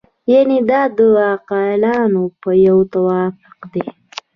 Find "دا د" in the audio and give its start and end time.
0.69-0.99